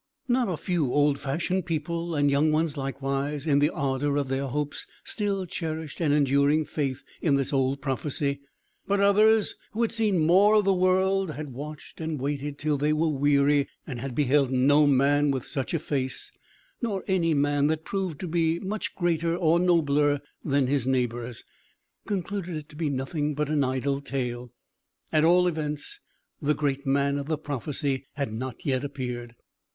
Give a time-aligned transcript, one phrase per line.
[0.27, 4.47] Not a few old fashioned people, and young ones likewise, in the ardour of their
[4.47, 8.41] hopes, still cherished an enduring faith in this old prophecy.
[8.87, 12.93] But others who had seen more of the world had watched and waited till they
[12.93, 16.31] were weary, and had beheld no man with such a face,
[16.81, 21.43] nor any man that proved to be much greater or nobler than his neighbours,
[22.07, 24.51] concluded it to be nothing but an idle tale.
[25.13, 25.99] At all events,
[26.41, 29.35] the great man of the prophecy had not yet appeared.